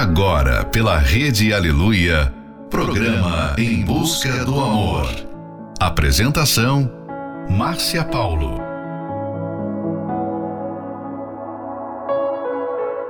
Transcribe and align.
Agora, 0.00 0.64
pela 0.64 0.96
Rede 0.96 1.52
Aleluia, 1.52 2.32
programa 2.70 3.54
Em 3.58 3.84
Busca 3.84 4.46
do 4.46 4.58
Amor. 4.58 5.06
Apresentação: 5.78 6.90
Márcia 7.50 8.02
Paulo. 8.02 8.62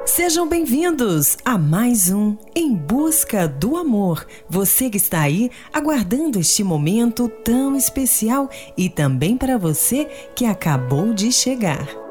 Sejam 0.04 0.48
bem-vindos 0.48 1.38
a 1.44 1.56
mais 1.56 2.10
um 2.10 2.36
Em 2.56 2.74
Busca 2.74 3.46
do 3.46 3.76
Amor. 3.76 4.26
Você 4.48 4.90
que 4.90 4.96
está 4.96 5.20
aí 5.20 5.48
aguardando 5.72 6.40
este 6.40 6.64
momento 6.64 7.28
tão 7.44 7.76
especial 7.76 8.50
e 8.76 8.90
também 8.90 9.36
para 9.36 9.56
você 9.56 10.06
que 10.34 10.44
acabou 10.44 11.14
de 11.14 11.30
chegar. 11.30 12.09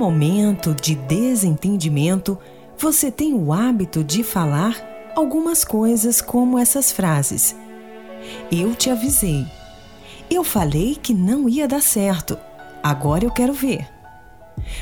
Momento 0.00 0.74
de 0.74 0.94
desentendimento, 0.94 2.38
você 2.78 3.10
tem 3.10 3.34
o 3.34 3.52
hábito 3.52 4.02
de 4.02 4.24
falar 4.24 4.74
algumas 5.14 5.62
coisas 5.62 6.22
como 6.22 6.58
essas 6.58 6.90
frases: 6.90 7.54
Eu 8.50 8.74
te 8.74 8.88
avisei. 8.88 9.46
Eu 10.30 10.42
falei 10.42 10.96
que 10.96 11.12
não 11.12 11.46
ia 11.50 11.68
dar 11.68 11.82
certo. 11.82 12.38
Agora 12.82 13.26
eu 13.26 13.30
quero 13.30 13.52
ver. 13.52 13.86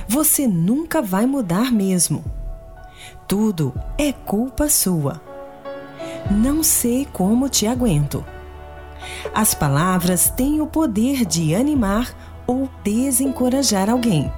Você 0.07 0.47
nunca 0.47 1.03
vai 1.03 1.27
mudar 1.27 1.73
mesmo. 1.73 2.25
Tudo 3.27 3.75
é 3.99 4.13
culpa 4.13 4.69
sua. 4.69 5.21
Não 6.31 6.63
sei 6.63 7.05
como 7.13 7.49
te 7.49 7.67
aguento. 7.67 8.25
As 9.35 9.53
palavras 9.53 10.31
têm 10.31 10.61
o 10.61 10.67
poder 10.69 11.27
de 11.27 11.57
animar 11.57 12.15
ou 12.47 12.69
desencorajar 12.85 13.91
alguém. 13.91 14.33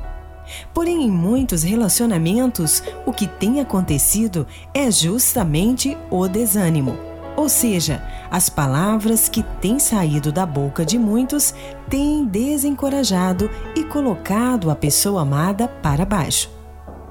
Porém, 0.74 1.04
em 1.04 1.10
muitos 1.10 1.62
relacionamentos, 1.62 2.82
o 3.06 3.12
que 3.12 3.26
tem 3.26 3.60
acontecido 3.60 4.46
é 4.74 4.90
justamente 4.90 5.96
o 6.10 6.26
desânimo. 6.28 7.10
Ou 7.36 7.48
seja, 7.48 8.02
as 8.30 8.48
palavras 8.48 9.28
que 9.28 9.42
têm 9.60 9.78
saído 9.78 10.30
da 10.30 10.44
boca 10.44 10.84
de 10.84 10.98
muitos 10.98 11.54
têm 11.88 12.26
desencorajado 12.26 13.50
e 13.74 13.84
colocado 13.84 14.70
a 14.70 14.76
pessoa 14.76 15.22
amada 15.22 15.66
para 15.66 16.04
baixo. 16.04 16.50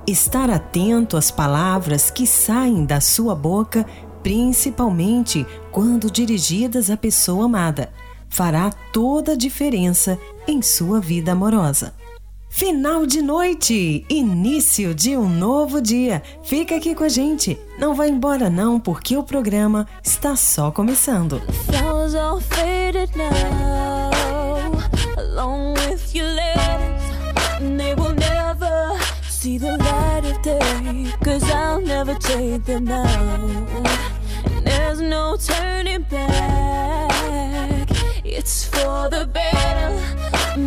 Estar 0.06 0.50
atento 0.50 1.18
às 1.18 1.32
palavras 1.32 2.10
que 2.10 2.28
saem 2.28 2.86
da 2.86 3.02
sua 3.02 3.36
boca, 3.36 3.86
principalmente 4.22 5.46
quando 5.72 6.12
dirigidas 6.12 6.90
à 6.90 6.98
pessoa 6.98 7.46
amada, 7.46 7.92
fará 8.28 8.72
toda 8.94 9.34
a 9.34 9.38
diferença 9.38 10.18
em 10.48 10.62
sua 10.62 11.00
vida 11.00 11.32
amorosa. 11.32 11.94
Final 12.50 13.06
de 13.06 13.22
noite, 13.22 14.04
início 14.10 14.94
de 14.94 15.16
um 15.16 15.30
novo 15.30 15.80
dia. 15.80 16.22
Fica 16.44 16.76
aqui 16.76 16.96
com 16.96 17.04
a 17.04 17.10
gente. 17.10 17.58
Não 17.78 17.94
vai 17.94 18.10
embora 18.10 18.50
não, 18.50 18.80
porque 18.80 19.16
o 19.16 19.24
programa 19.24 19.88
está 20.04 20.36
só 20.36 20.72
começando. 20.72 21.42
There's 34.64 35.00
no 35.00 35.38
turning 35.38 36.04
back, 36.10 37.90
it's 38.26 38.66
for 38.66 39.10
the 39.10 39.26
better. 39.26 39.90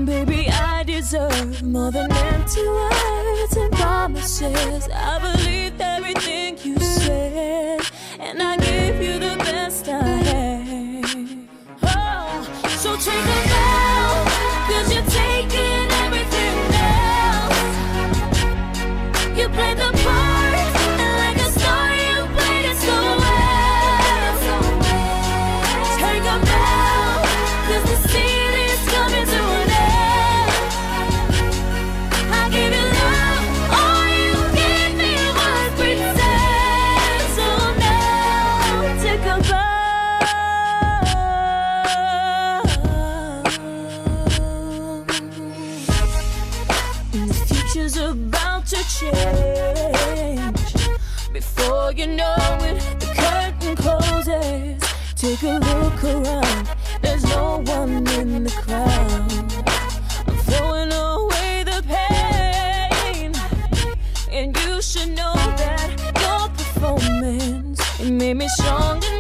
Baby, 0.07 0.32
deserve 1.13 1.63
more 1.63 1.91
than 1.91 2.11
empty 2.11 2.67
words 2.67 3.57
and 3.57 3.71
promises. 3.75 4.89
I 4.95 5.19
believed 5.19 5.79
everything 5.79 6.57
you 6.63 6.79
said, 6.81 7.81
and 8.19 8.43
I 8.43 8.57
gave 8.57 9.03
you 9.03 9.19
the 9.19 9.37
best 9.45 9.89
I 9.89 10.01
had. 10.01 11.49
Oh, 11.83 12.67
so 12.79 12.97
take 12.97 13.13
a 13.13 13.41
bow, 13.53 14.02
you 52.03 52.17
know 52.17 52.35
it, 52.63 52.81
the 52.99 53.07
curtain 53.23 53.77
closes. 53.77 54.83
Take 55.15 55.43
a 55.43 55.59
look 55.69 56.03
around, 56.03 56.69
there's 57.01 57.23
no 57.25 57.63
one 57.65 58.07
in 58.19 58.45
the 58.45 58.51
crowd. 58.51 59.31
I'm 60.27 60.37
throwing 60.49 60.93
away 60.93 61.63
the 61.65 61.81
pain, 61.87 63.33
and 64.33 64.57
you 64.63 64.83
should 64.83 65.11
know 65.11 65.35
that 65.63 65.91
your 66.23 66.49
performance 66.59 67.81
it 68.01 68.11
made 68.11 68.35
me 68.35 68.49
stronger 68.49 69.12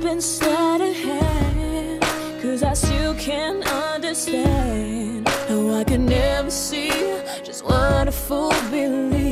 must 0.00 0.42
have 0.42 0.80
of 0.80 0.94
hand. 0.94 2.02
Cause 2.42 2.62
I 2.62 2.74
still 2.74 3.14
can't 3.14 3.64
understand 3.66 5.28
how 5.48 5.70
I 5.74 5.84
could 5.84 6.00
never 6.00 6.50
see 6.50 6.90
just 7.44 7.64
what 7.64 8.08
a 8.08 8.12
fool 8.12 8.52
believes. 8.70 9.31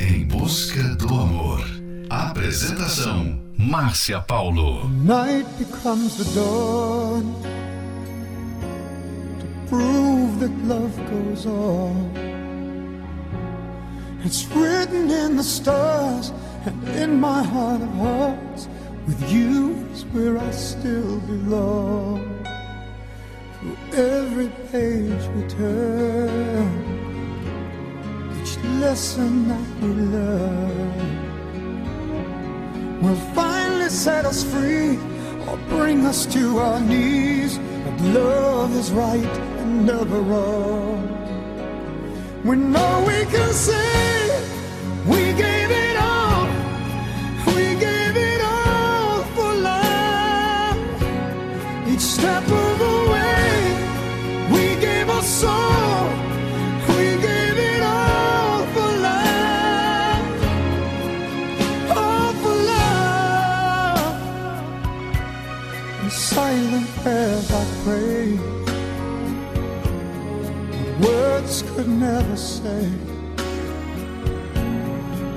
Em 0.00 0.24
busca 0.26 0.82
do 0.94 1.08
amor. 1.08 1.64
Apresentação. 2.08 3.40
Márcia 3.58 4.20
Paulo. 4.20 4.88
Night 4.88 5.48
becomes 5.58 6.16
the 6.16 6.24
dawn. 6.34 7.61
goes 11.32 11.46
on. 11.46 11.94
It's 14.24 14.46
written 14.48 15.10
in 15.10 15.36
the 15.36 15.42
stars 15.42 16.30
and 16.66 16.88
in 16.88 17.20
my 17.20 17.42
heart 17.42 17.80
of 17.80 17.88
hearts. 17.94 18.68
With 19.06 19.32
you 19.32 19.88
is 19.92 20.04
where 20.06 20.38
I 20.38 20.50
still 20.50 21.20
belong. 21.20 22.20
Through 23.58 23.76
every 23.94 24.50
page 24.70 25.22
we 25.34 25.42
turn, 25.48 26.70
each 28.40 28.58
lesson 28.80 29.48
that 29.48 29.68
we 29.80 29.88
learn 29.88 30.92
will 33.02 33.22
finally 33.34 33.88
set 33.88 34.24
us 34.26 34.44
free 34.44 34.98
or 35.48 35.56
bring 35.68 36.04
us 36.06 36.26
to 36.26 36.58
our 36.58 36.80
knees. 36.80 37.58
But 37.84 38.00
love 38.20 38.76
is 38.76 38.92
right 38.92 39.36
and 39.60 39.86
never 39.86 40.20
wrong. 40.20 41.21
We 42.44 42.56
know 42.56 43.04
we 43.06 43.24
can 43.26 43.52
say 43.52 44.28
we 45.06 45.32
gave 45.32 45.70
it 45.70 45.96
all. 45.96 46.46
We 47.46 47.76
gave 47.76 48.16
it 48.16 48.40
all 48.42 49.22
for 49.34 49.54
love. 49.54 50.76
Each 51.86 52.00
step 52.00 52.42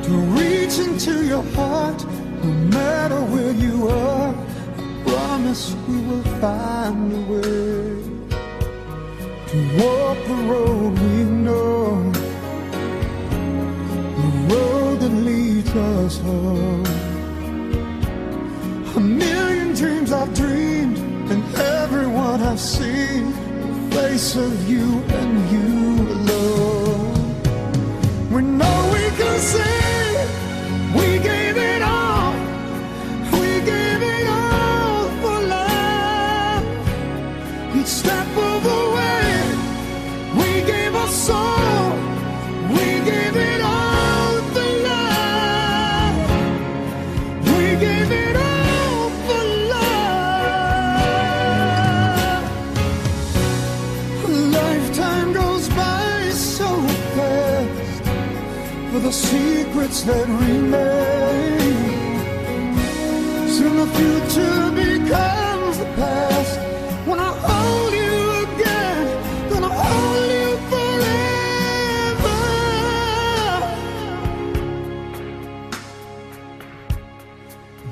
to 0.05 0.11
reach 0.37 0.77
into 0.79 1.25
your 1.25 1.43
heart, 1.55 1.99
no 2.43 2.51
matter 2.77 3.19
where 3.33 3.51
you 3.51 3.87
are. 3.87 4.33
I 4.77 5.03
promise 5.05 5.75
we 5.87 5.97
will 6.07 6.23
find 6.41 7.11
a 7.13 7.21
way 7.31 7.95
to 9.49 9.57
walk 9.79 10.17
the 10.31 10.39
road 10.51 10.91
we 10.99 11.23
know, 11.45 12.11
the 14.21 14.29
road 14.53 14.99
that 15.01 15.15
leads 15.29 15.75
us 15.75 16.19
home. 16.19 16.85
A 18.95 18.99
million 18.99 19.73
dreams 19.73 20.11
I've 20.11 20.33
dreamed, 20.33 20.97
and 21.31 21.43
everyone 21.55 22.41
I've 22.41 22.59
seen, 22.59 23.31
the 23.89 23.95
face 23.95 24.35
of 24.35 24.69
you 24.69 24.87
and 25.19 25.51
you 25.51 25.84
the 59.05 59.11
secrets 59.11 60.01
that 60.01 60.27
remain. 60.27 61.59
Soon 63.47 63.75
the 63.77 63.87
future 63.97 64.71
becomes 64.71 65.77
the 65.77 65.85
past. 65.95 66.59
When 67.07 67.19
I 67.19 67.31
hold 67.49 67.93
you 67.93 68.15
again, 68.45 69.05
gonna 69.51 69.69
hold 69.69 70.25
you 70.33 70.49
forever. 70.71 72.37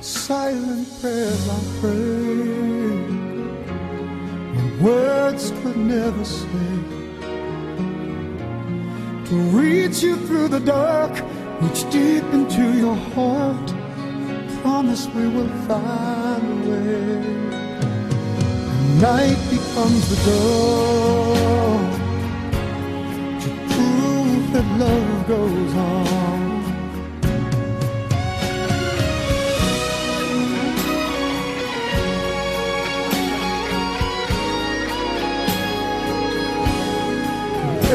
Silent 0.01 0.87
prayers 0.99 1.47
I 1.47 1.59
pray, 1.79 2.22
through 10.43 10.59
the 10.59 10.65
dark, 10.65 11.11
reach 11.61 11.89
deep 11.89 12.23
into 12.33 12.77
your 12.77 12.95
heart. 13.15 13.67
Promise 14.61 15.07
we 15.15 15.27
will 15.27 15.47
find 15.67 16.43
a 16.51 16.69
way. 16.69 17.23
Night 18.99 19.39
becomes 19.49 20.03
the 20.11 20.19
dawn 20.27 21.83
to 23.41 23.49
prove 23.71 24.43
that 24.53 24.67
love 24.83 25.27
goes 25.27 25.73
on. 25.75 26.13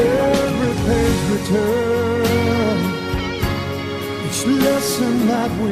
every 0.01 0.73
page 0.85 1.21
we 1.29 1.37
lesson 4.99 5.27
that 5.27 5.51
we 5.61 5.71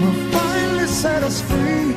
will 0.00 0.14
finally 0.32 0.86
set 0.86 1.22
us 1.22 1.40
free 1.42 1.94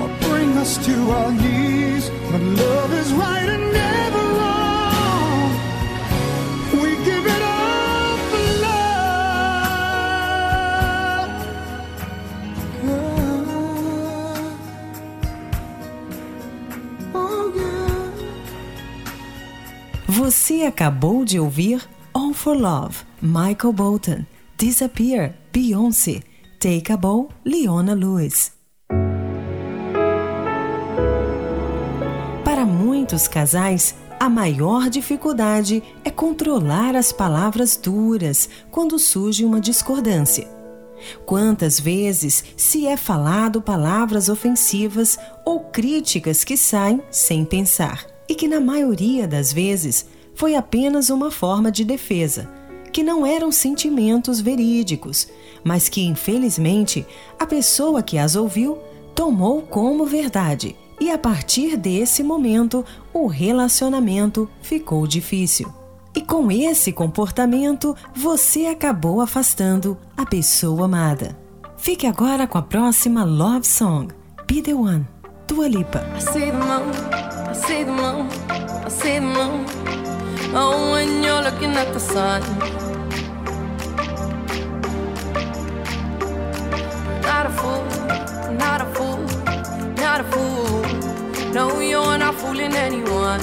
or 0.00 0.08
bring 0.28 0.56
us 0.58 0.76
to 0.84 1.10
our 1.10 1.32
knees. 1.32 2.10
Love 2.32 2.92
is 2.94 3.12
right 3.12 3.48
and 3.48 3.72
never 3.72 4.18
wrong. 4.38 5.50
We 6.82 6.96
give 7.04 7.26
it 7.26 7.42
for 8.30 8.44
love. 8.66 9.70
Oh, 17.14 17.52
yeah. 17.54 18.12
Você 20.08 20.62
acabou 20.66 21.24
de 21.24 21.38
ouvir 21.38 21.88
All 22.12 22.32
for 22.34 22.54
Love, 22.56 23.04
Michael 23.26 23.72
Bolton, 23.72 24.26
Disappear, 24.58 25.34
Beyoncé, 25.50 26.22
Take 26.60 26.92
a 26.92 26.96
Bow, 26.98 27.30
Leona 27.42 27.94
Lewis. 27.94 28.52
Para 32.44 32.66
muitos 32.66 33.26
casais, 33.26 33.94
a 34.20 34.28
maior 34.28 34.90
dificuldade 34.90 35.82
é 36.04 36.10
controlar 36.10 36.94
as 36.94 37.12
palavras 37.12 37.78
duras 37.78 38.46
quando 38.70 38.98
surge 38.98 39.42
uma 39.42 39.58
discordância. 39.58 40.46
Quantas 41.24 41.80
vezes 41.80 42.44
se 42.58 42.86
é 42.86 42.94
falado 42.94 43.62
palavras 43.62 44.28
ofensivas 44.28 45.18
ou 45.46 45.60
críticas 45.60 46.44
que 46.44 46.58
saem 46.58 47.00
sem 47.10 47.42
pensar 47.42 48.06
e 48.28 48.34
que, 48.34 48.46
na 48.46 48.60
maioria 48.60 49.26
das 49.26 49.50
vezes, 49.50 50.04
foi 50.34 50.54
apenas 50.54 51.08
uma 51.08 51.30
forma 51.30 51.72
de 51.72 51.86
defesa, 51.86 52.50
que 52.94 53.02
não 53.02 53.26
eram 53.26 53.50
sentimentos 53.50 54.40
verídicos, 54.40 55.26
mas 55.64 55.88
que, 55.88 56.06
infelizmente, 56.06 57.04
a 57.36 57.44
pessoa 57.44 58.04
que 58.04 58.16
as 58.16 58.36
ouviu 58.36 58.78
tomou 59.16 59.62
como 59.62 60.06
verdade. 60.06 60.76
E 61.00 61.10
a 61.10 61.18
partir 61.18 61.76
desse 61.76 62.22
momento, 62.22 62.84
o 63.12 63.26
relacionamento 63.26 64.48
ficou 64.62 65.08
difícil. 65.08 65.74
E 66.14 66.20
com 66.20 66.52
esse 66.52 66.92
comportamento, 66.92 67.96
você 68.14 68.66
acabou 68.66 69.20
afastando 69.20 69.98
a 70.16 70.24
pessoa 70.24 70.84
amada. 70.84 71.36
Fique 71.76 72.06
agora 72.06 72.46
com 72.46 72.58
a 72.58 72.62
próxima 72.62 73.24
Love 73.24 73.66
Song, 73.66 74.14
Be 74.46 74.62
The 74.62 74.72
One, 74.72 75.04
Dua 75.48 75.66
Lipa. 75.66 75.98
I 76.16 76.20
the 76.22 76.52
moon, 76.52 76.92
I 77.50 77.84
the 77.84 77.90
moon, 77.90 78.28
I 78.48 79.02
the 79.02 79.20
moon. 79.20 80.03
Oh, 80.56 80.92
when 80.92 81.20
you're 81.24 81.42
looking 81.42 81.74
at 81.76 81.92
the 81.92 81.98
sun. 81.98 82.40
Not 87.22 87.46
a 87.46 87.50
fool, 87.58 87.84
not 88.54 88.80
a 88.80 88.86
fool, 88.94 89.18
not 89.96 90.20
a 90.20 90.24
fool. 90.24 90.82
No, 91.52 91.80
you're 91.80 92.18
not 92.18 92.36
fooling 92.36 92.72
anyone. 92.74 93.40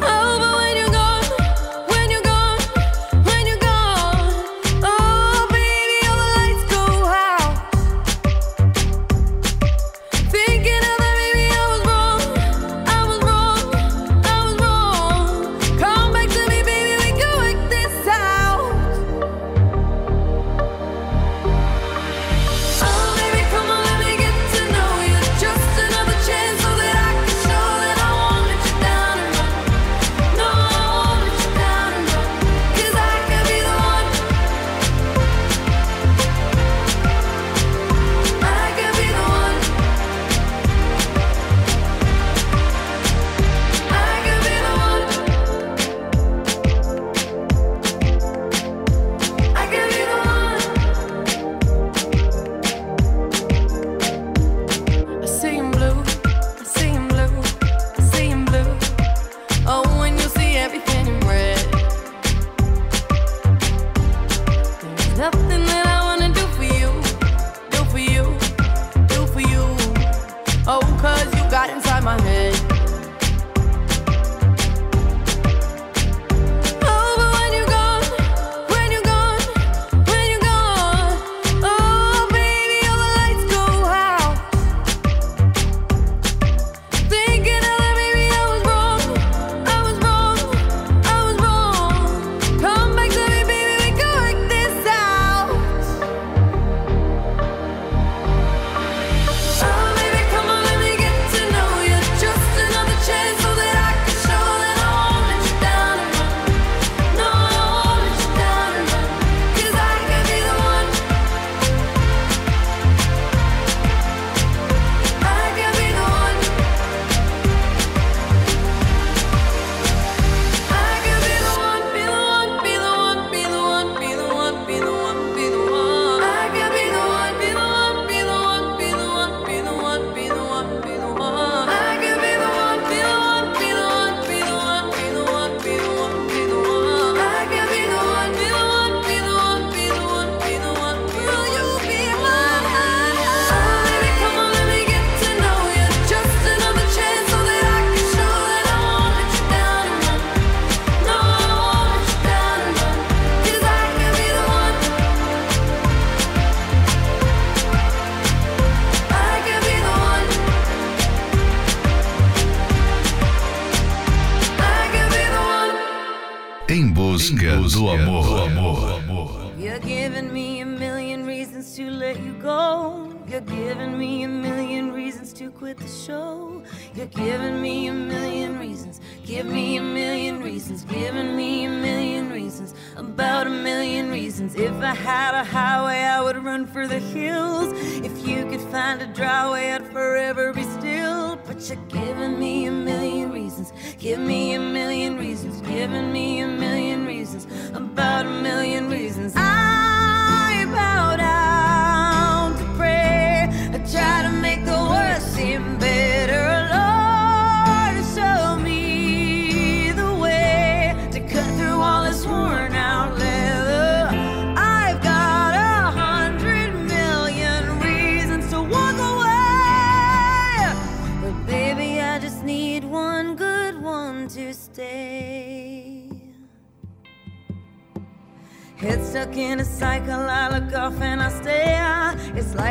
Oh, 0.00 0.38
but 0.40 0.65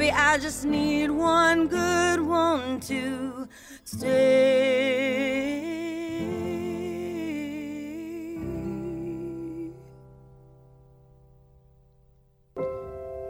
Baby, 0.00 0.12
I 0.12 0.38
just 0.38 0.64
need 0.64 1.10
one 1.10 1.68
good 1.68 2.22
one 2.22 2.80
to 2.88 3.46
stay. 3.84 4.08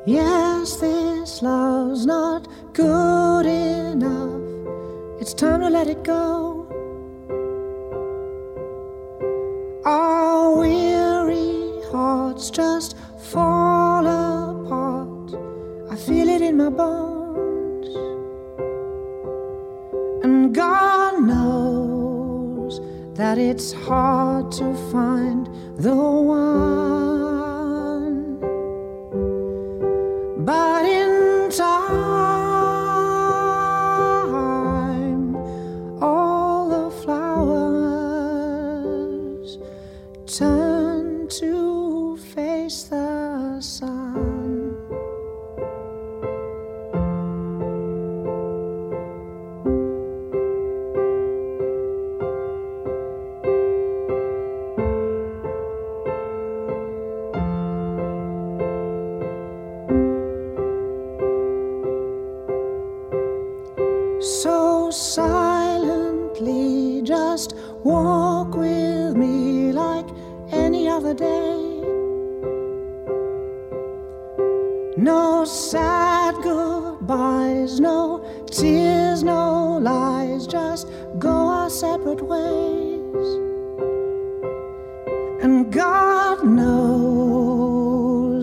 Yes, 0.06 0.76
this 0.76 1.42
love's 1.42 2.06
not 2.06 2.46
good 2.72 3.46
enough. 3.46 4.40
It's 5.20 5.34
time 5.34 5.62
to 5.62 5.70
let 5.70 5.88
it 5.88 6.04
go. 6.04 6.68
Our 9.84 10.56
weary 10.56 11.82
hearts 11.90 12.48
just 12.48 12.96
fall 13.18 13.69
in 16.50 16.56
my 16.56 16.68
bones. 16.68 17.86
And 20.24 20.52
God 20.52 21.22
knows 21.22 22.80
that 23.14 23.38
it's 23.38 23.72
hard 23.72 24.50
to 24.52 24.74
find 24.90 25.48
the 25.76 25.94
one. 25.94 26.50
But 30.44 30.84
in 30.84 31.50
time, 31.50 32.09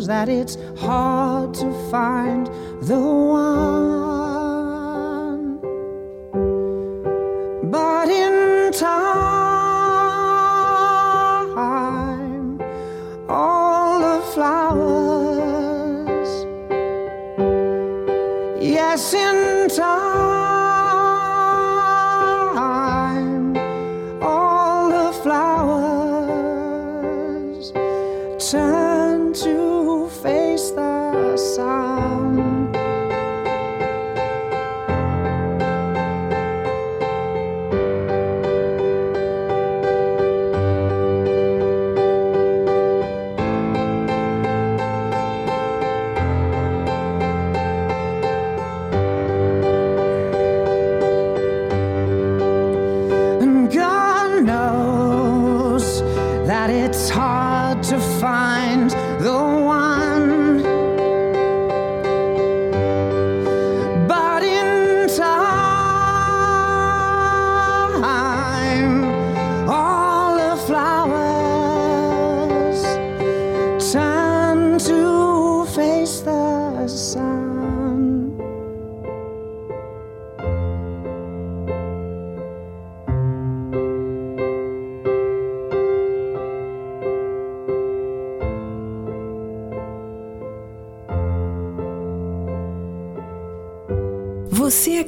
that 0.08 0.30
it's 0.30 0.58
hard 0.78 1.54
to 1.54 1.72
find 1.92 2.48
the 2.82 3.00
one. 3.00 3.97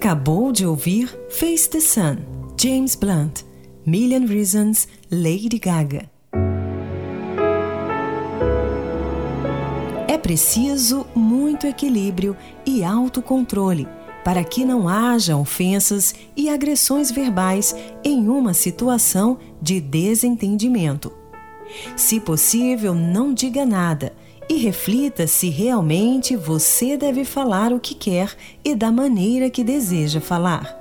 Acabou 0.09 0.51
de 0.51 0.65
ouvir 0.65 1.07
Face 1.29 1.69
the 1.69 1.79
Sun, 1.79 2.17
James 2.59 2.95
Blunt, 2.95 3.43
Million 3.85 4.25
Reasons, 4.25 4.87
Lady 5.11 5.59
Gaga. 5.59 6.09
É 10.07 10.17
preciso 10.17 11.05
muito 11.13 11.67
equilíbrio 11.67 12.35
e 12.65 12.83
autocontrole 12.83 13.87
para 14.25 14.43
que 14.43 14.65
não 14.65 14.89
haja 14.89 15.37
ofensas 15.37 16.15
e 16.35 16.49
agressões 16.49 17.11
verbais 17.11 17.75
em 18.03 18.27
uma 18.29 18.55
situação 18.55 19.37
de 19.61 19.79
desentendimento. 19.79 21.13
Se 21.95 22.19
possível, 22.19 22.95
não 22.95 23.31
diga 23.31 23.63
nada 23.63 24.13
e 24.49 24.55
reflita 24.55 25.27
se 25.27 25.47
realmente 25.49 26.35
você 26.35 26.97
deve 26.97 27.23
falar 27.23 27.71
o 27.71 27.79
que 27.79 27.93
quer 27.93 28.35
e 28.65 28.73
da 28.73 28.91
maneira 28.91 29.47
que 29.47 29.63
deseja 29.63 30.19
falar. 30.19 30.75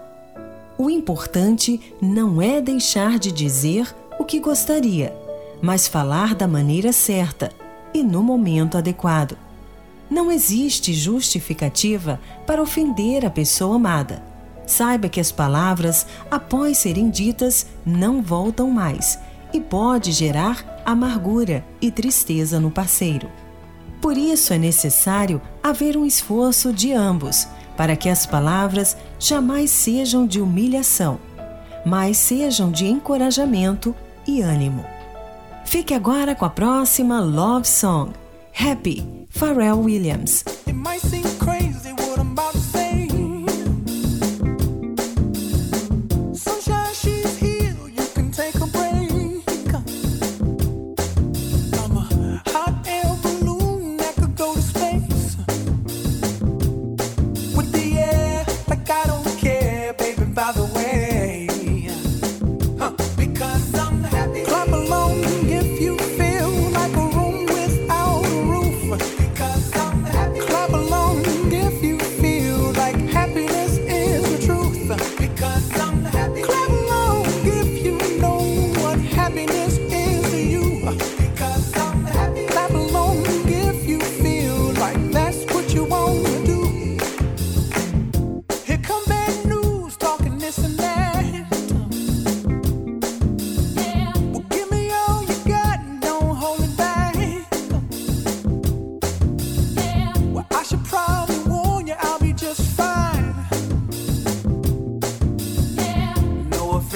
O 0.78 0.88
importante 0.88 1.78
não 2.00 2.40
é 2.40 2.62
deixar 2.62 3.18
de 3.18 3.30
dizer 3.30 3.94
o 4.18 4.24
que 4.24 4.40
gostaria, 4.40 5.14
mas 5.60 5.86
falar 5.86 6.34
da 6.34 6.48
maneira 6.48 6.92
certa 6.92 7.52
e 7.92 8.02
no 8.02 8.22
momento 8.22 8.78
adequado. 8.78 9.36
Não 10.08 10.32
existe 10.32 10.94
justificativa 10.94 12.18
para 12.46 12.62
ofender 12.62 13.26
a 13.26 13.30
pessoa 13.30 13.76
amada. 13.76 14.22
Saiba 14.66 15.08
que 15.08 15.20
as 15.20 15.30
palavras, 15.30 16.06
após 16.30 16.78
serem 16.78 17.10
ditas, 17.10 17.66
não 17.84 18.22
voltam 18.22 18.70
mais 18.70 19.18
e 19.52 19.60
pode 19.60 20.12
gerar 20.12 20.82
amargura 20.86 21.64
e 21.82 21.90
tristeza 21.90 22.58
no 22.58 22.70
parceiro. 22.70 23.28
Por 24.00 24.16
isso 24.16 24.52
é 24.52 24.58
necessário 24.58 25.40
haver 25.62 25.96
um 25.96 26.04
esforço 26.06 26.72
de 26.72 26.92
ambos, 26.92 27.48
para 27.76 27.96
que 27.96 28.08
as 28.08 28.26
palavras 28.26 28.96
jamais 29.18 29.70
sejam 29.70 30.26
de 30.26 30.40
humilhação, 30.40 31.18
mas 31.84 32.16
sejam 32.16 32.70
de 32.70 32.86
encorajamento 32.86 33.94
e 34.26 34.40
ânimo. 34.40 34.84
Fique 35.64 35.94
agora 35.94 36.34
com 36.34 36.44
a 36.44 36.50
próxima 36.50 37.20
Love 37.20 37.66
Song, 37.66 38.12
Happy, 38.58 39.26
Pharrell 39.30 39.80
Williams. 39.80 40.44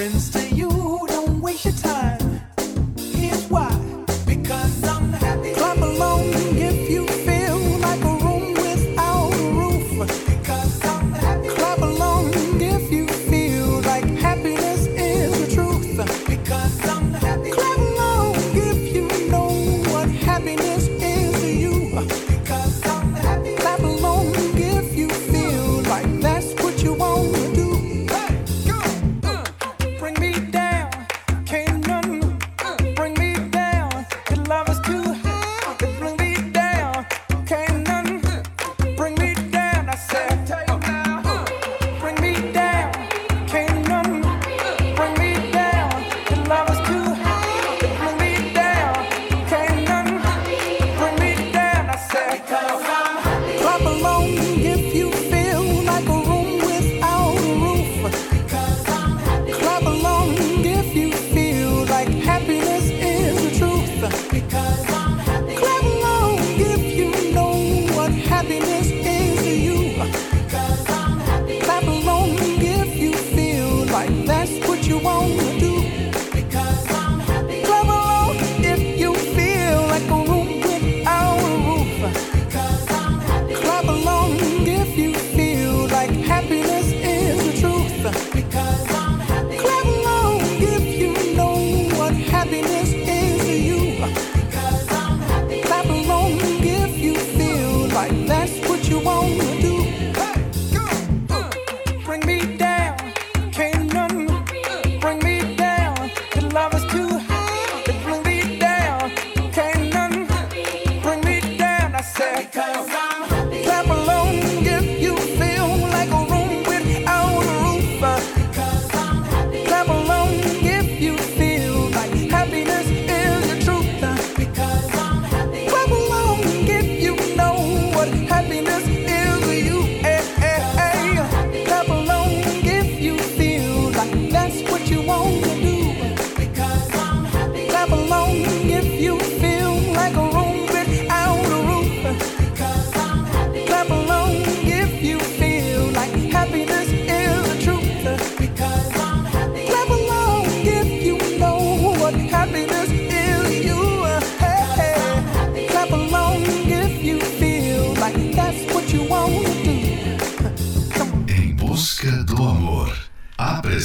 difference 0.03 0.42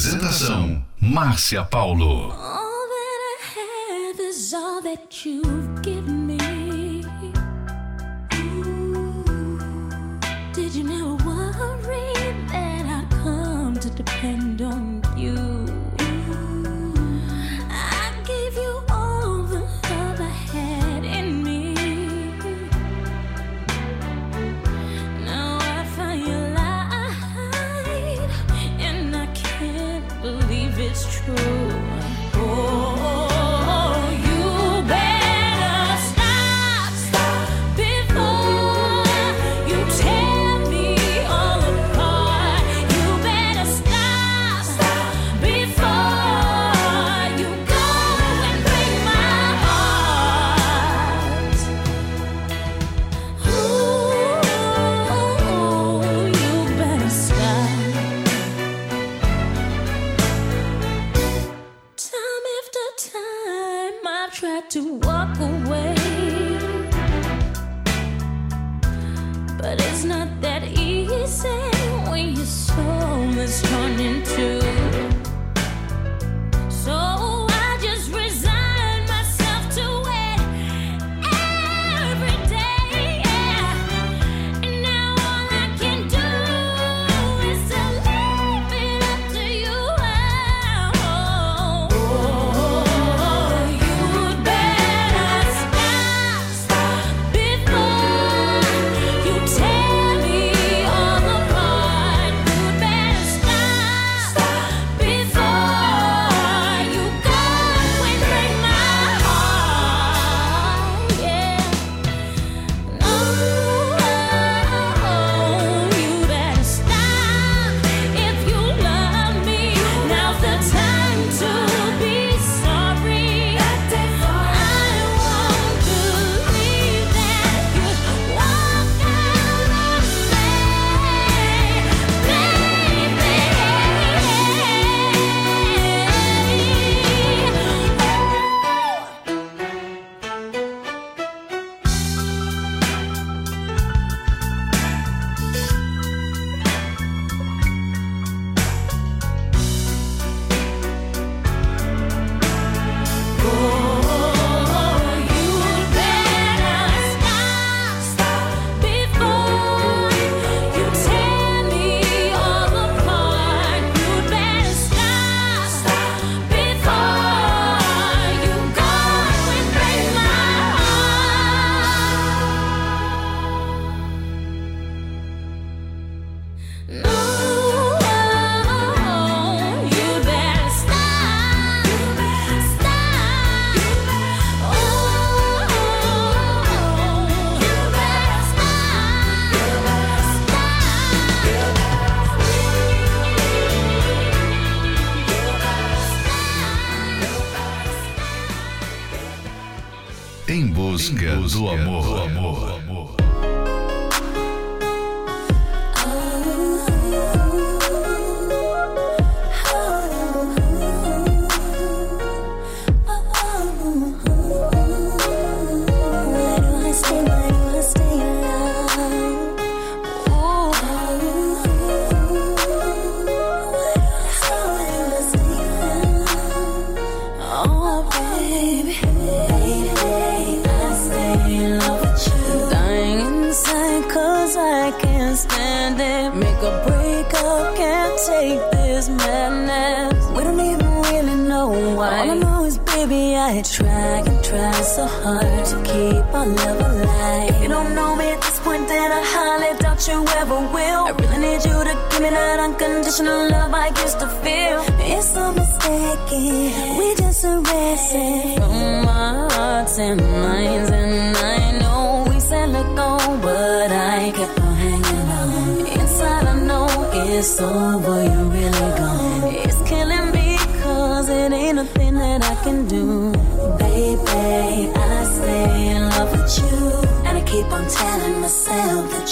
Apresentação: 0.08 0.82
Márcia 0.98 1.62
Paulo. 1.64 2.30
All 2.30 2.88
that 2.88 3.20
I 3.28 3.38
have 3.56 4.20
is 4.20 4.54
all 4.54 4.80
that 4.80 5.26
you 5.26 5.57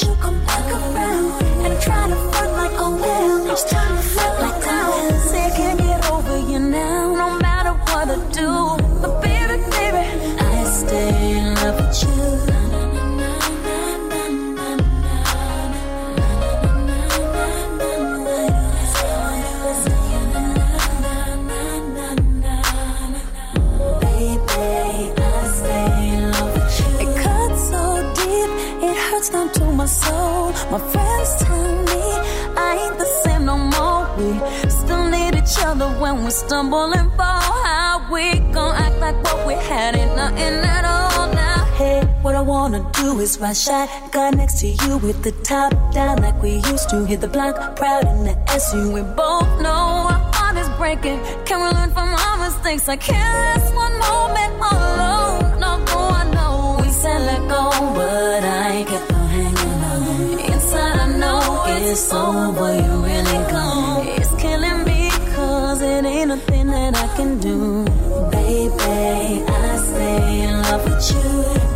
you 0.03 0.15
come 0.17 0.39
back 0.45 0.67
around 0.73 1.43
and 1.65 1.81
try 1.81 2.09
to 2.09 2.17
flirt 2.17 2.53
like 2.53 2.79
a 2.79 2.91
whale. 2.91 3.51
It's 3.51 3.65
time 3.65 3.97
to 3.97 4.03
flirt. 4.03 4.36
My 30.77 30.93
friends 30.93 31.37
tell 31.43 31.85
me 31.89 32.03
I 32.55 32.77
ain't 32.85 32.99
the 32.99 33.07
same 33.23 33.47
no 33.47 33.57
more. 33.57 34.05
We 34.19 34.29
still 34.69 35.09
need 35.09 35.35
each 35.35 35.57
other 35.65 35.89
when 36.03 36.23
we 36.23 36.31
stumble 36.31 36.93
and 36.93 37.11
fall. 37.17 37.41
How 37.65 38.07
we 38.13 38.41
gon' 38.53 38.75
act 38.75 38.99
like 38.99 39.17
what 39.25 39.47
we 39.47 39.55
had 39.55 39.97
ain't 39.97 40.15
nothing 40.15 40.61
at 40.77 40.85
all 40.85 41.33
now? 41.33 41.65
Hey, 41.81 42.03
what 42.21 42.35
I 42.35 42.43
wanna 42.43 42.87
do 42.93 43.19
is 43.21 43.39
ride 43.41 43.57
shotgun 43.57 44.37
next 44.37 44.61
to 44.61 44.67
you 44.67 44.99
with 44.99 45.23
the 45.23 45.33
top 45.51 45.73
down 45.95 46.21
like 46.21 46.43
we 46.43 46.57
used 46.71 46.91
to. 46.91 47.07
Hit 47.07 47.23
the 47.23 47.29
block 47.29 47.57
proud 47.77 48.05
in 48.05 48.25
the 48.25 48.37
SU. 48.51 48.93
We 48.93 49.01
both 49.01 49.49
know 49.65 50.13
our 50.13 50.21
heart 50.37 50.59
is 50.59 50.69
breaking. 50.77 51.21
Can 51.47 51.59
we 51.63 51.69
learn 51.79 51.91
from 51.91 52.11
our 52.11 52.37
mistakes? 52.45 52.87
I 52.87 52.97
can't 52.97 53.17
last 53.17 53.73
one 53.75 53.97
moment 54.05 54.53
alone. 54.61 55.59
No, 55.59 55.71
I 56.21 56.25
know 56.35 56.77
we 56.83 56.91
said 56.91 57.21
let 57.23 57.41
go, 57.49 57.71
but 57.97 58.45
I 58.45 58.85
on 58.85 59.16
it's 61.87 62.13
over. 62.13 62.75
You 62.75 62.93
really 63.11 63.39
gone. 63.51 64.07
It's 64.19 64.35
killing 64.43 64.85
me, 64.85 65.11
cause 65.35 65.81
it 65.81 66.05
ain't 66.05 66.31
a 66.33 66.37
thing 66.37 66.67
that 66.69 66.97
I 66.97 67.07
can 67.17 67.39
do. 67.39 67.85
Baby, 68.31 69.45
I 69.47 69.77
stay 69.89 70.43
in 70.49 70.55
love 70.63 70.85
with 70.85 71.05
you. 71.13 71.29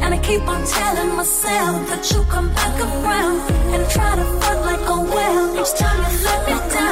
And 0.03 0.15
I 0.15 0.19
keep 0.19 0.43
on 0.55 0.63
telling 0.67 1.15
myself 1.17 1.89
that 1.91 2.11
you 2.11 2.23
come 2.25 2.49
back 2.55 2.77
around 2.81 3.39
and 3.75 3.83
try 3.91 4.17
to 4.17 4.25
fuck 4.41 4.61
like 4.71 4.87
a 4.97 5.01
well. 5.15 5.45
Each 5.61 5.75
time 5.79 5.99
you 6.11 6.19
let 6.27 6.41
me 6.47 6.57
down, 6.75 6.90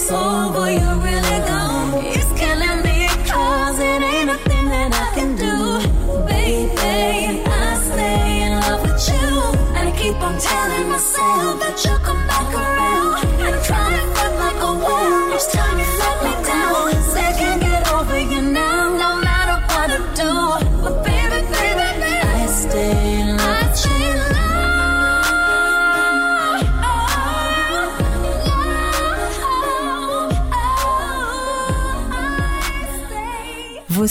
it's 0.00 0.10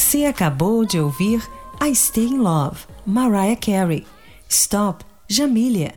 Você 0.09 0.25
acabou 0.25 0.87
de 0.87 0.99
ouvir 0.99 1.47
I 1.79 1.93
Stay 1.93 2.25
in 2.25 2.39
Love, 2.39 2.79
Mariah 3.05 3.55
Carey. 3.55 4.07
Stop, 4.49 5.05
Jamília. 5.27 5.93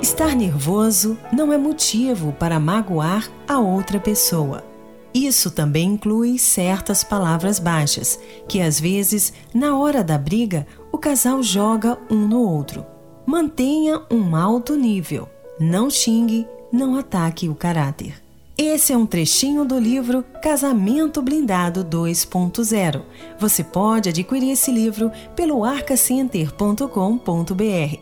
Estar 0.00 0.34
nervoso 0.34 1.18
não 1.30 1.52
é 1.52 1.58
motivo 1.58 2.32
para 2.32 2.58
magoar 2.58 3.30
a 3.46 3.58
outra 3.58 4.00
pessoa. 4.00 4.64
Isso 5.12 5.50
também 5.50 5.88
inclui 5.88 6.38
certas 6.38 7.04
palavras 7.04 7.58
baixas, 7.58 8.18
que 8.48 8.62
às 8.62 8.80
vezes, 8.80 9.30
na 9.52 9.76
hora 9.76 10.02
da 10.02 10.16
briga, 10.16 10.66
o 10.90 10.96
casal 10.96 11.42
joga 11.42 11.98
um 12.10 12.26
no 12.26 12.40
outro. 12.40 12.86
Mantenha 13.26 14.00
um 14.10 14.34
alto 14.34 14.74
nível. 14.74 15.28
Não 15.60 15.90
xingue, 15.90 16.48
não 16.72 16.96
ataque 16.96 17.46
o 17.46 17.54
caráter. 17.54 18.21
Esse 18.56 18.92
é 18.92 18.96
um 18.96 19.06
trechinho 19.06 19.64
do 19.64 19.78
livro 19.78 20.22
Casamento 20.42 21.22
Blindado 21.22 21.82
2.0. 21.84 23.02
Você 23.38 23.64
pode 23.64 24.10
adquirir 24.10 24.52
esse 24.52 24.70
livro 24.70 25.10
pelo 25.34 25.64
arcacenter.com.br. 25.64 27.96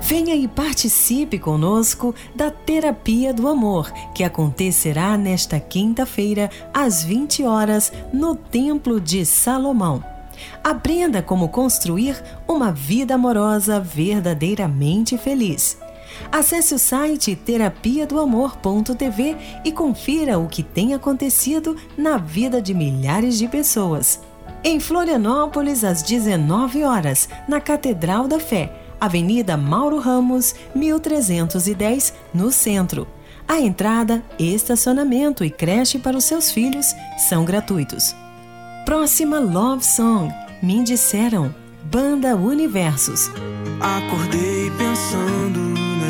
Venha 0.00 0.34
e 0.34 0.48
participe 0.48 1.38
conosco 1.38 2.14
da 2.34 2.50
Terapia 2.50 3.34
do 3.34 3.46
Amor, 3.46 3.92
que 4.14 4.24
acontecerá 4.24 5.18
nesta 5.18 5.60
quinta-feira, 5.60 6.50
às 6.72 7.04
20 7.04 7.44
horas, 7.44 7.92
no 8.12 8.34
Templo 8.34 8.98
de 8.98 9.26
Salomão. 9.26 10.02
Aprenda 10.62 11.22
como 11.22 11.50
construir 11.50 12.22
uma 12.48 12.72
vida 12.72 13.14
amorosa 13.14 13.80
verdadeiramente 13.80 15.18
feliz. 15.18 15.83
Acesse 16.30 16.74
o 16.74 16.78
site 16.78 17.36
terapia 17.36 18.06
do 18.06 18.18
amor.tv 18.18 19.36
e 19.64 19.72
confira 19.72 20.38
o 20.38 20.48
que 20.48 20.62
tem 20.62 20.94
acontecido 20.94 21.76
na 21.96 22.16
vida 22.16 22.60
de 22.60 22.74
milhares 22.74 23.38
de 23.38 23.48
pessoas. 23.48 24.20
Em 24.62 24.80
Florianópolis, 24.80 25.84
às 25.84 26.02
19 26.02 26.84
horas, 26.84 27.28
na 27.48 27.60
Catedral 27.60 28.26
da 28.26 28.40
Fé, 28.40 28.72
Avenida 29.00 29.56
Mauro 29.56 29.98
Ramos, 29.98 30.54
1310, 30.74 32.14
no 32.32 32.50
centro. 32.50 33.06
A 33.46 33.60
entrada, 33.60 34.22
estacionamento 34.38 35.44
e 35.44 35.50
creche 35.50 35.98
para 35.98 36.16
os 36.16 36.24
seus 36.24 36.50
filhos 36.50 36.94
são 37.28 37.44
gratuitos. 37.44 38.16
Próxima 38.86 39.38
Love 39.38 39.84
Song, 39.84 40.32
Me 40.62 40.82
Disseram, 40.82 41.54
Banda 41.84 42.34
Universos. 42.34 43.30
Acordei 43.80 44.70
pensando 44.78 45.73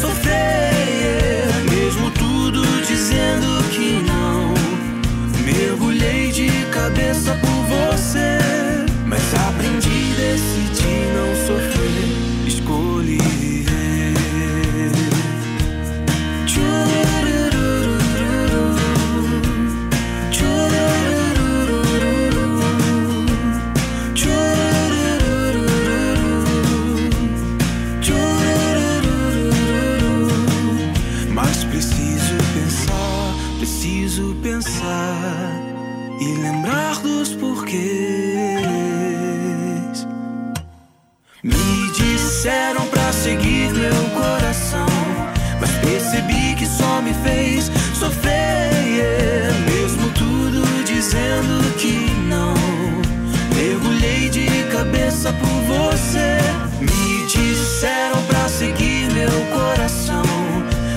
sofrer. 0.00 1.48
Mesmo 1.70 2.10
tudo 2.12 2.62
dizendo 2.86 3.62
que 3.70 4.02
não, 4.06 4.54
mergulhei 5.44 6.30
de 6.30 6.48
cabeça 6.72 7.34
por 7.34 7.47
por 55.26 55.60
você. 55.66 56.38
Me 56.80 57.26
disseram 57.26 58.22
pra 58.28 58.48
seguir 58.48 59.12
meu 59.12 59.30
coração, 59.52 60.22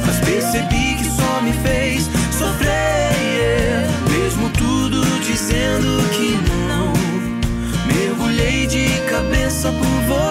mas 0.05 0.19
percebi 0.19 0.95
que 0.95 1.05
só 1.05 1.41
me 1.41 1.51
fez 1.53 2.07
sofrer. 2.37 3.87
Mesmo 4.11 4.49
tudo 4.51 5.01
dizendo 5.25 6.07
que 6.11 6.37
não, 6.67 6.93
mergulhei 7.87 8.67
de 8.67 8.87
cabeça 9.09 9.71
por 9.71 10.01
você. 10.07 10.30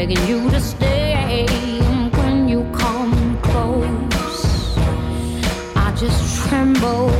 begging 0.00 0.26
you 0.26 0.50
to 0.50 0.58
stay 0.58 1.46
when 2.16 2.48
you 2.48 2.62
come 2.72 3.38
close. 3.42 4.78
I 5.76 5.92
just 5.94 6.48
tremble. 6.48 7.19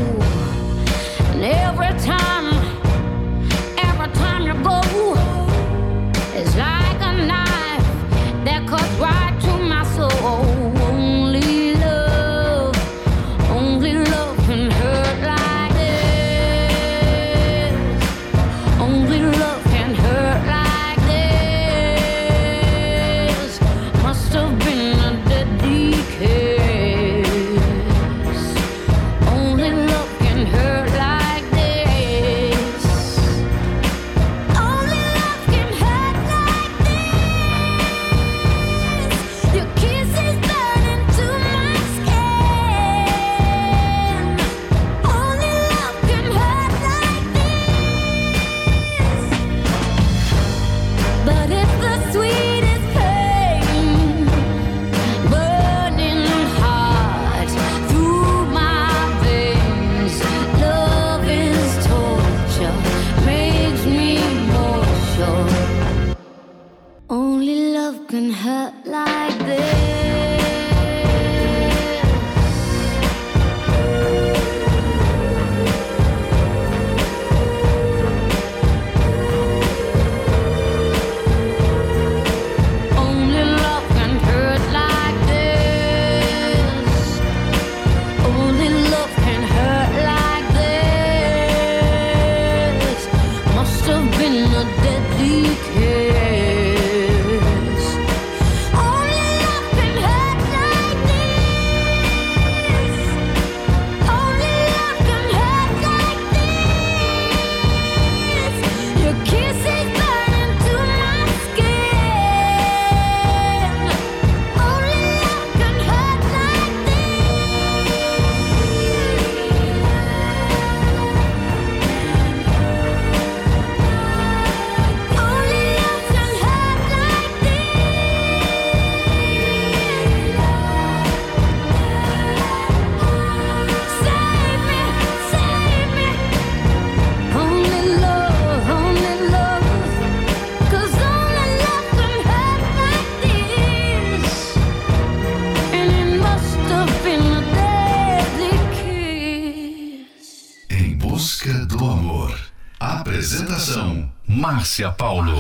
Márcia 154.81 154.93
Paulo. 154.93 155.39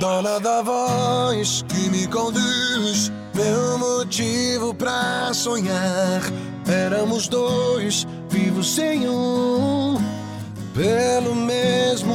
Dona 0.00 0.40
da 0.40 0.62
voz 0.62 1.62
que 1.68 1.90
me 1.90 2.06
conduz, 2.06 3.12
meu 3.34 3.78
motivo 3.78 4.72
pra 4.72 5.30
sonhar. 5.34 6.22
Éramos 6.66 7.28
dois, 7.28 8.06
vivos 8.30 8.74
sem 8.74 9.06
um, 9.06 9.98
pelo 10.74 11.34
mesmo 11.34 12.14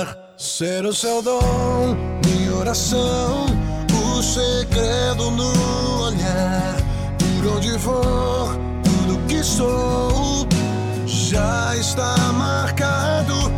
ar. 0.00 0.16
Ser 0.36 0.84
o 0.86 0.92
seu 0.92 1.22
dom, 1.22 1.96
minha 2.24 2.54
oração, 2.54 3.46
o 3.92 4.22
segredo 4.22 5.30
no 5.30 6.02
olhar. 6.02 6.76
Por 7.18 7.56
onde 7.56 7.78
for, 7.78 8.56
tudo 8.82 9.24
que 9.28 9.42
sou 9.44 10.48
já 11.06 11.76
está 11.76 12.16
marcado 12.32 13.57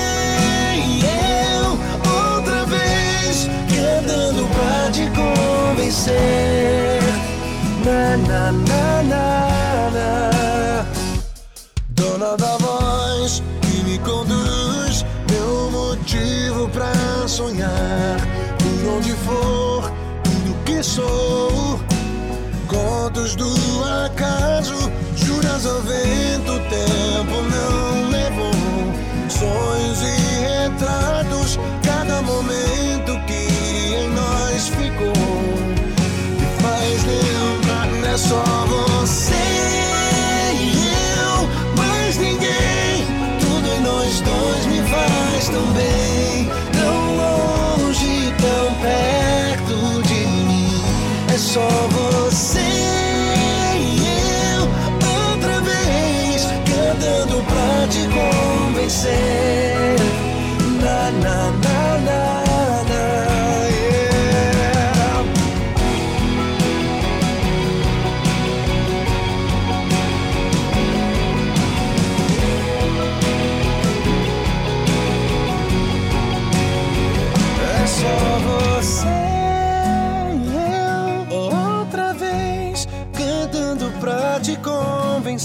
Convencer. 5.91 7.01
Na, 7.83 8.17
na, 8.17 8.51
na, 8.51 9.03
na, 9.03 9.91
na. 9.91 10.85
Dona 11.89 12.37
da 12.37 12.57
voz 12.57 13.43
que 13.61 13.83
me 13.83 13.99
conduz, 13.99 15.05
meu 15.29 15.69
motivo 15.71 16.69
pra 16.69 16.93
sonhar. 17.27 18.17
Por 18.57 18.97
onde 18.97 19.11
for, 19.11 19.91
tudo 20.23 20.55
que 20.65 20.81
sou. 20.81 21.79
Contos 22.67 23.35
do 23.35 23.53
acaso, 24.05 24.89
juras 25.15 25.65
ao 25.65 25.81
vento, 25.81 26.53
o 26.53 26.59
tempo 26.69 27.41
não 27.51 28.09
levou. 28.09 28.51
Sonhos 29.29 30.01
e 30.01 30.20
só 38.21 38.43
você 38.67 39.33
e 40.53 40.93
eu, 41.17 41.75
mais 41.75 42.17
ninguém. 42.17 43.05
Tudo 43.39 43.67
em 43.67 43.81
nós 43.81 44.21
dois 44.21 44.65
me 44.67 44.81
faz 44.87 45.49
tão 45.49 45.65
bem, 45.73 46.49
tão 46.71 47.15
longe, 47.17 48.31
tão 48.37 48.73
perto 48.75 50.03
de 50.07 50.27
mim. 50.47 50.83
É 51.33 51.37
só 51.37 51.67
você 51.89 52.59
e 53.79 54.05
eu, 54.53 54.61
outra 55.31 55.59
vez, 55.61 56.45
cantando 56.65 57.43
pra 57.43 57.87
te 57.87 58.07
convencer. 58.07 59.70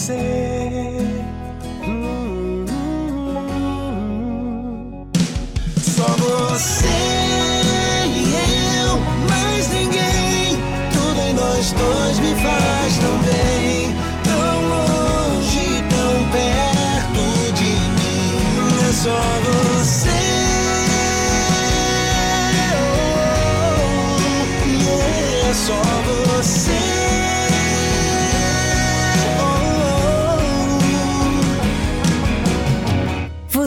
Convencer. 0.07 0.36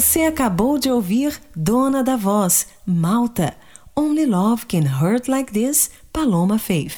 Você 0.10 0.24
acabou 0.24 0.80
de 0.80 0.90
ouvir 0.90 1.40
Dona 1.56 2.04
da 2.04 2.16
Voz, 2.16 2.66
Malta, 2.84 3.54
Only 3.96 4.26
Love 4.26 4.66
Can 4.66 4.90
Hurt 5.00 5.28
Like 5.28 5.54
This, 5.54 5.92
Paloma 6.12 6.58
Faith. 6.58 6.96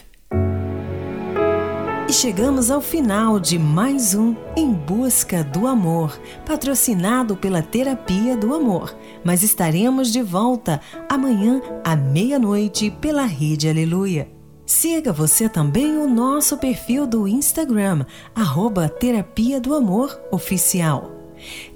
E 2.08 2.14
chegamos 2.14 2.72
ao 2.72 2.80
final 2.80 3.38
de 3.38 3.60
mais 3.60 4.16
um 4.16 4.34
Em 4.56 4.72
Busca 4.72 5.44
do 5.44 5.68
Amor, 5.68 6.18
patrocinado 6.46 7.36
pela 7.36 7.62
Terapia 7.62 8.38
do 8.38 8.54
Amor. 8.54 8.96
Mas 9.26 9.44
estaremos 9.44 10.10
de 10.10 10.22
volta 10.22 10.80
amanhã 11.10 11.62
à 11.84 11.98
meia-noite 11.98 12.90
pela 13.02 13.26
Rede 13.26 13.68
Aleluia. 13.68 14.32
Siga 14.66 15.12
você 15.12 15.50
também 15.50 15.98
o 15.98 16.08
nosso 16.08 16.58
perfil 16.58 17.06
do 17.06 17.28
Instagram, 17.28 18.06
arroba 18.34 18.88
Terapia 18.88 19.60
do 19.60 19.76
Amor 19.76 20.18
Oficial. 20.32 21.21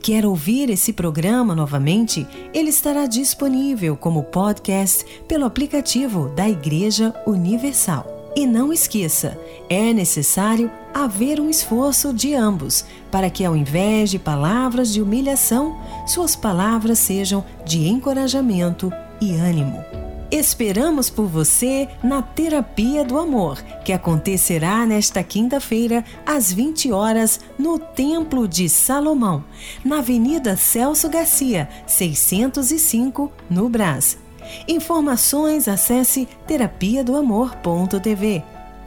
Quer 0.01 0.25
ouvir 0.25 0.69
esse 0.69 0.93
programa 0.93 1.55
novamente? 1.55 2.25
Ele 2.53 2.69
estará 2.69 3.05
disponível 3.05 3.95
como 3.95 4.23
podcast 4.23 5.05
pelo 5.27 5.45
aplicativo 5.45 6.29
da 6.29 6.49
Igreja 6.49 7.13
Universal. 7.25 8.33
E 8.35 8.45
não 8.45 8.73
esqueça, 8.73 9.39
é 9.69 9.93
necessário 9.93 10.69
haver 10.93 11.39
um 11.39 11.49
esforço 11.49 12.13
de 12.13 12.33
ambos 12.33 12.85
para 13.09 13.29
que, 13.29 13.45
ao 13.45 13.55
invés 13.55 14.09
de 14.09 14.19
palavras 14.19 14.91
de 14.91 15.01
humilhação, 15.01 15.79
suas 16.05 16.35
palavras 16.35 16.99
sejam 16.99 17.45
de 17.65 17.87
encorajamento 17.87 18.91
e 19.21 19.33
ânimo. 19.35 19.83
Esperamos 20.37 21.09
por 21.09 21.27
você 21.27 21.87
na 22.03 22.21
Terapia 22.21 23.05
do 23.05 23.17
Amor, 23.17 23.61
que 23.85 23.93
acontecerá 23.93 24.85
nesta 24.85 25.23
quinta-feira, 25.23 26.03
às 26.25 26.51
20 26.51 26.91
horas, 26.91 27.39
no 27.57 27.79
Templo 27.79 28.45
de 28.45 28.67
Salomão, 28.67 29.45
na 29.81 29.99
Avenida 29.99 30.57
Celso 30.57 31.07
Garcia, 31.07 31.69
605, 31.87 33.31
no 33.49 33.69
Brás. 33.69 34.17
Informações 34.67 35.69
acesse 35.69 36.27
terapia 36.45 37.01
do 37.01 37.15
amor.tv. 37.15 38.43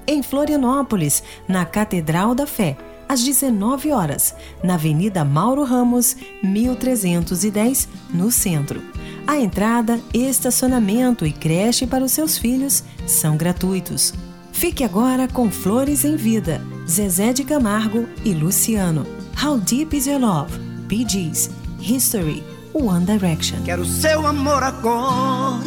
Em 0.07 0.22
Florianópolis, 0.22 1.22
na 1.49 1.64
Catedral 1.64 2.34
da 2.34 2.46
Fé, 2.46 2.76
às 3.09 3.22
19 3.22 3.90
horas, 3.90 4.34
na 4.62 4.74
Avenida 4.74 5.24
Mauro 5.24 5.64
Ramos, 5.64 6.16
1310, 6.42 7.88
no 8.12 8.30
centro. 8.30 8.82
A 9.26 9.38
entrada, 9.38 10.00
estacionamento 10.12 11.26
e 11.26 11.32
creche 11.32 11.86
para 11.86 12.04
os 12.04 12.12
seus 12.12 12.38
filhos 12.38 12.82
são 13.06 13.36
gratuitos. 13.36 14.14
Fique 14.52 14.82
agora 14.82 15.28
com 15.28 15.50
Flores 15.50 16.04
em 16.04 16.16
Vida, 16.16 16.61
Zezé 16.88 17.32
de 17.32 17.44
Camargo 17.44 18.09
e 18.24 18.32
Luciano. 18.32 19.06
How 19.42 19.59
Deep 19.59 19.96
Is 19.96 20.06
Your 20.06 20.20
Love? 20.20 20.52
Gees, 21.06 21.50
History, 21.78 22.42
One 22.74 23.04
Direction. 23.04 23.62
Quero 23.64 23.84
seu 23.84 24.26
amor 24.26 24.62
agora. 24.62 25.64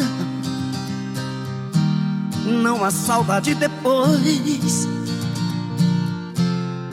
Não 2.45 2.83
há 2.83 2.91
saudade 2.91 3.53
depois. 3.55 4.87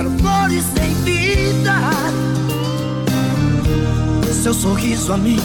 Quero 0.00 0.12
flores 0.18 0.64
em 0.82 0.94
vida, 1.04 1.74
seu 4.32 4.54
sorriso 4.54 5.12
a 5.12 5.18
me 5.18 5.36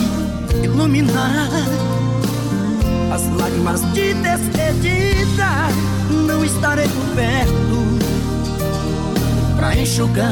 iluminar. 0.63 1.49
As 3.13 3.27
lágrimas 3.35 3.81
de 3.91 4.13
despedida 4.13 5.67
não 6.25 6.45
estarei 6.45 6.87
por 6.87 7.15
perto 7.15 7.99
pra 9.57 9.75
enxugar. 9.75 10.31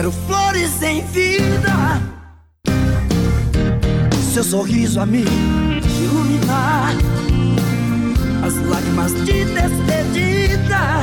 Quero 0.00 0.12
flores 0.12 0.80
em 0.80 1.04
vida, 1.08 2.00
seu 4.32 4.42
sorriso 4.42 4.98
a 4.98 5.04
me 5.04 5.22
iluminar. 6.02 6.94
As 8.42 8.56
lágrimas 8.66 9.12
de 9.26 9.44
despedida 9.44 11.02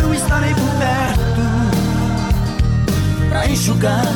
não 0.00 0.14
estarei 0.14 0.54
por 0.54 0.70
perto 0.78 1.42
pra 3.28 3.50
enxugar. 3.50 4.06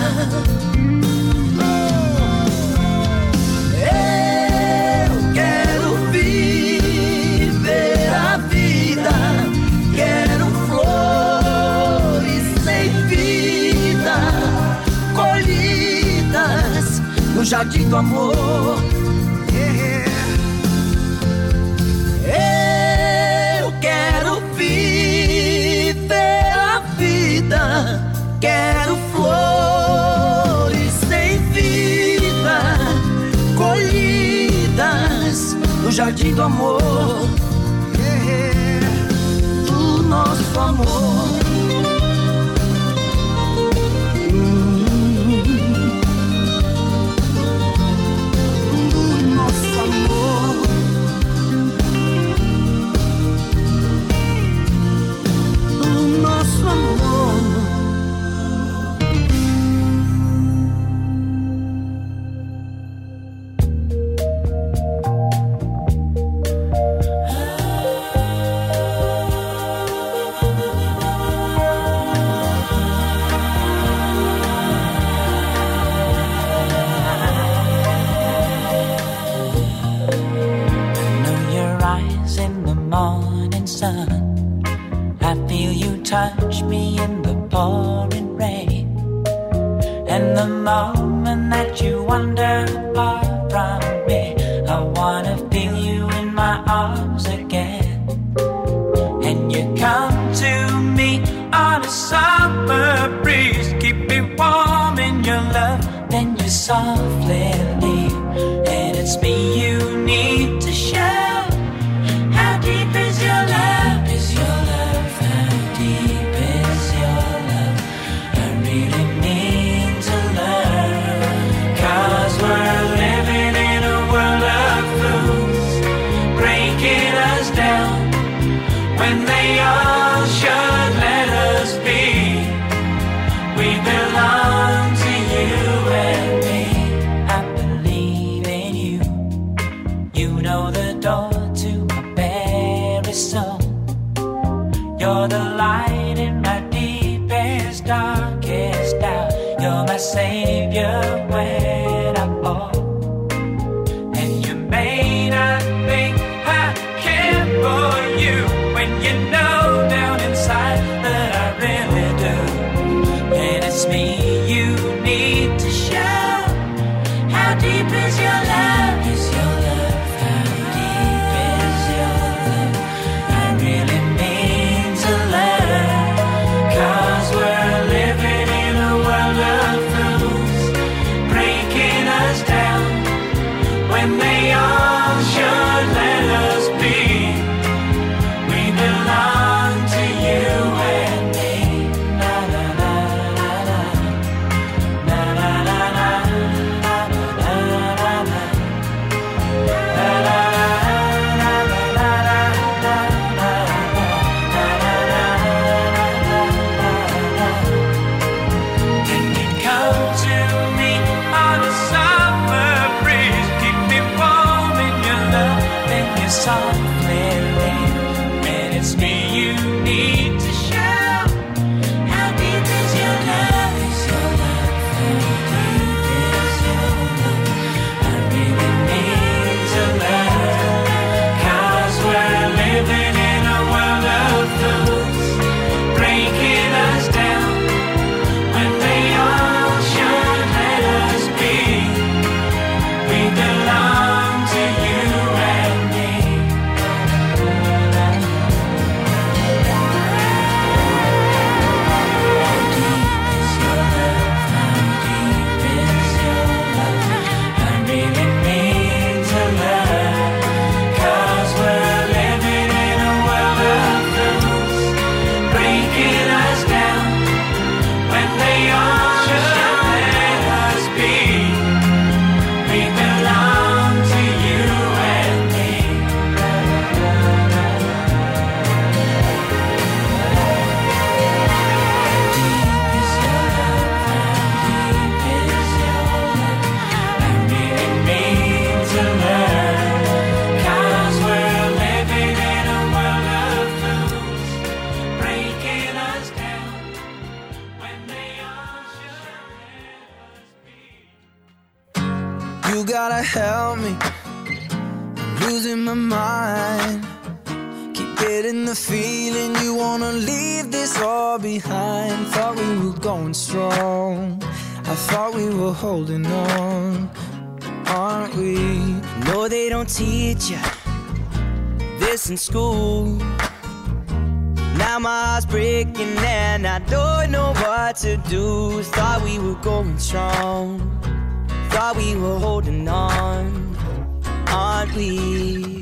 we 334.95 335.82